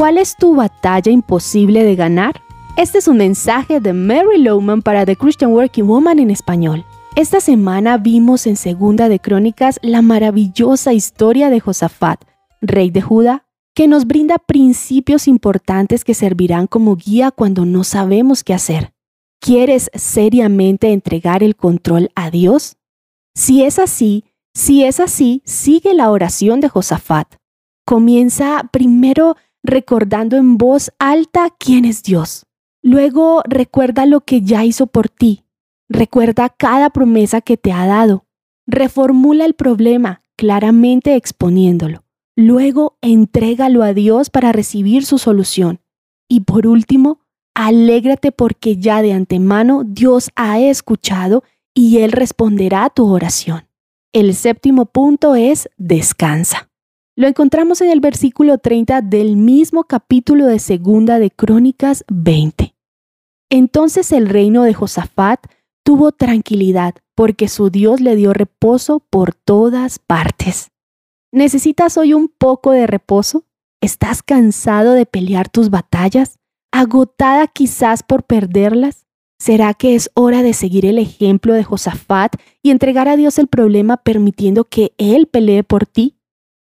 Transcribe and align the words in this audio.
¿Cuál 0.00 0.16
es 0.16 0.34
tu 0.34 0.54
batalla 0.54 1.12
imposible 1.12 1.84
de 1.84 1.94
ganar? 1.94 2.40
Este 2.78 2.96
es 2.96 3.06
un 3.06 3.18
mensaje 3.18 3.80
de 3.80 3.92
Mary 3.92 4.38
Lowman 4.38 4.80
para 4.80 5.04
The 5.04 5.14
Christian 5.14 5.52
Working 5.52 5.86
Woman 5.86 6.18
en 6.20 6.30
español. 6.30 6.86
Esta 7.16 7.38
semana 7.38 7.98
vimos 7.98 8.46
en 8.46 8.56
Segunda 8.56 9.10
de 9.10 9.20
Crónicas 9.20 9.78
la 9.82 10.00
maravillosa 10.00 10.94
historia 10.94 11.50
de 11.50 11.60
Josafat, 11.60 12.24
rey 12.62 12.88
de 12.88 13.02
Judá, 13.02 13.44
que 13.74 13.88
nos 13.88 14.06
brinda 14.06 14.38
principios 14.38 15.28
importantes 15.28 16.02
que 16.02 16.14
servirán 16.14 16.66
como 16.66 16.96
guía 16.96 17.30
cuando 17.30 17.66
no 17.66 17.84
sabemos 17.84 18.42
qué 18.42 18.54
hacer. 18.54 18.94
¿Quieres 19.38 19.90
seriamente 19.92 20.92
entregar 20.92 21.42
el 21.42 21.56
control 21.56 22.10
a 22.14 22.30
Dios? 22.30 22.78
Si 23.34 23.64
es 23.64 23.78
así, 23.78 24.24
si 24.54 24.82
es 24.82 24.98
así, 24.98 25.42
sigue 25.44 25.92
la 25.92 26.10
oración 26.10 26.60
de 26.60 26.70
Josafat. 26.70 27.34
Comienza 27.84 28.66
primero 28.72 29.36
recordando 29.62 30.36
en 30.36 30.56
voz 30.58 30.90
alta 30.98 31.48
quién 31.58 31.84
es 31.84 32.02
Dios. 32.02 32.46
Luego 32.82 33.42
recuerda 33.46 34.06
lo 34.06 34.22
que 34.22 34.42
ya 34.42 34.64
hizo 34.64 34.86
por 34.86 35.08
ti. 35.08 35.44
Recuerda 35.88 36.48
cada 36.48 36.90
promesa 36.90 37.40
que 37.40 37.56
te 37.56 37.72
ha 37.72 37.86
dado. 37.86 38.24
Reformula 38.66 39.44
el 39.44 39.54
problema, 39.54 40.22
claramente 40.36 41.16
exponiéndolo. 41.16 42.04
Luego 42.36 42.96
entrégalo 43.02 43.82
a 43.82 43.92
Dios 43.92 44.30
para 44.30 44.52
recibir 44.52 45.04
su 45.04 45.18
solución. 45.18 45.80
Y 46.28 46.40
por 46.40 46.66
último, 46.66 47.20
alégrate 47.54 48.32
porque 48.32 48.76
ya 48.76 49.02
de 49.02 49.12
antemano 49.12 49.82
Dios 49.84 50.30
ha 50.36 50.60
escuchado 50.60 51.44
y 51.74 51.98
Él 51.98 52.12
responderá 52.12 52.84
a 52.84 52.90
tu 52.90 53.06
oración. 53.06 53.66
El 54.12 54.34
séptimo 54.34 54.86
punto 54.86 55.34
es 55.34 55.68
descansa. 55.76 56.69
Lo 57.20 57.28
encontramos 57.28 57.82
en 57.82 57.90
el 57.90 58.00
versículo 58.00 58.56
30 58.56 59.02
del 59.02 59.36
mismo 59.36 59.84
capítulo 59.84 60.46
de 60.46 60.58
Segunda 60.58 61.18
de 61.18 61.30
Crónicas 61.30 62.02
20. 62.10 62.74
Entonces 63.50 64.10
el 64.12 64.26
reino 64.26 64.62
de 64.62 64.72
Josafat 64.72 65.38
tuvo 65.84 66.12
tranquilidad 66.12 66.94
porque 67.14 67.48
su 67.48 67.68
Dios 67.68 68.00
le 68.00 68.16
dio 68.16 68.32
reposo 68.32 69.00
por 69.00 69.34
todas 69.34 69.98
partes. 69.98 70.70
¿Necesitas 71.30 71.98
hoy 71.98 72.14
un 72.14 72.28
poco 72.28 72.70
de 72.70 72.86
reposo? 72.86 73.44
¿Estás 73.82 74.22
cansado 74.22 74.94
de 74.94 75.04
pelear 75.04 75.50
tus 75.50 75.68
batallas? 75.68 76.38
¿Agotada 76.72 77.48
quizás 77.48 78.02
por 78.02 78.22
perderlas? 78.22 79.04
¿Será 79.38 79.74
que 79.74 79.94
es 79.94 80.10
hora 80.14 80.42
de 80.42 80.54
seguir 80.54 80.86
el 80.86 80.96
ejemplo 80.96 81.52
de 81.52 81.64
Josafat 81.64 82.36
y 82.62 82.70
entregar 82.70 83.08
a 83.08 83.16
Dios 83.18 83.38
el 83.38 83.48
problema 83.48 83.98
permitiendo 83.98 84.64
que 84.64 84.94
Él 84.96 85.26
pelee 85.26 85.64
por 85.64 85.84
ti? 85.84 86.16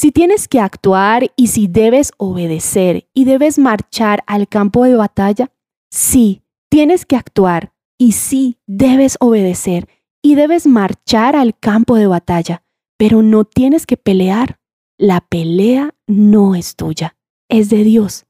Si 0.00 0.12
tienes 0.12 0.48
que 0.48 0.60
actuar 0.60 1.30
y 1.36 1.48
si 1.48 1.68
debes 1.68 2.12
obedecer 2.16 3.06
y 3.12 3.26
debes 3.26 3.58
marchar 3.58 4.24
al 4.26 4.48
campo 4.48 4.84
de 4.84 4.94
batalla, 4.94 5.52
sí, 5.90 6.42
tienes 6.70 7.04
que 7.04 7.16
actuar 7.16 7.74
y 7.98 8.12
sí, 8.12 8.56
debes 8.66 9.18
obedecer 9.20 9.90
y 10.22 10.36
debes 10.36 10.66
marchar 10.66 11.36
al 11.36 11.54
campo 11.54 11.96
de 11.96 12.06
batalla, 12.06 12.64
pero 12.96 13.20
no 13.20 13.44
tienes 13.44 13.84
que 13.84 13.98
pelear. 13.98 14.58
La 14.96 15.20
pelea 15.20 15.94
no 16.06 16.54
es 16.54 16.76
tuya, 16.76 17.18
es 17.50 17.68
de 17.68 17.84
Dios. 17.84 18.24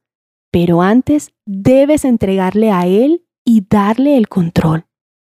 Pero 0.50 0.82
antes 0.82 1.30
debes 1.46 2.04
entregarle 2.04 2.72
a 2.72 2.88
Él 2.88 3.28
y 3.44 3.64
darle 3.70 4.16
el 4.16 4.28
control. 4.28 4.86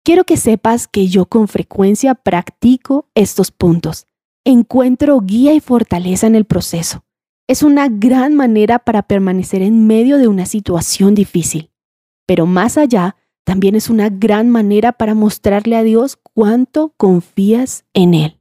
Quiero 0.03 0.25
que 0.25 0.35
sepas 0.35 0.89
que 0.89 1.07
yo 1.07 1.27
con 1.27 1.47
frecuencia 1.47 2.13
practico 2.13 3.07
estos 3.15 3.51
puntos 3.51 4.05
encuentro 4.45 5.19
guía 5.19 5.53
y 5.53 5.59
fortaleza 5.59 6.27
en 6.27 6.35
el 6.35 6.45
proceso. 6.45 7.03
Es 7.47 7.63
una 7.63 7.89
gran 7.89 8.35
manera 8.35 8.79
para 8.79 9.03
permanecer 9.03 9.61
en 9.61 9.87
medio 9.87 10.17
de 10.17 10.27
una 10.27 10.45
situación 10.45 11.15
difícil. 11.15 11.71
Pero 12.25 12.45
más 12.45 12.77
allá, 12.77 13.15
también 13.43 13.75
es 13.75 13.89
una 13.89 14.09
gran 14.09 14.49
manera 14.49 14.93
para 14.93 15.13
mostrarle 15.13 15.75
a 15.75 15.83
Dios 15.83 16.17
cuánto 16.33 16.93
confías 16.97 17.85
en 17.93 18.13
Él. 18.13 18.39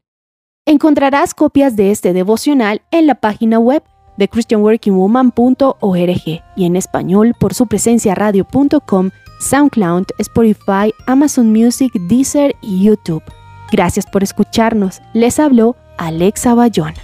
Encontrarás 0.66 1.34
copias 1.34 1.76
de 1.76 1.90
este 1.90 2.14
devocional 2.14 2.80
en 2.90 3.06
la 3.06 3.16
página 3.16 3.58
web 3.58 3.82
de 4.16 4.28
christianworkingwoman.org 4.28 6.42
y 6.56 6.64
en 6.64 6.76
español 6.76 7.34
por 7.38 7.52
su 7.52 7.66
presencia 7.66 8.14
radio.com, 8.14 9.10
SoundCloud, 9.40 10.06
Spotify, 10.18 10.94
Amazon 11.06 11.52
Music, 11.52 11.92
Deezer 12.08 12.56
y 12.62 12.84
YouTube. 12.84 13.22
Gracias 13.70 14.06
por 14.06 14.22
escucharnos. 14.22 15.02
Les 15.12 15.38
habló 15.38 15.76
Alexa 15.98 16.54
Bayona. 16.54 16.94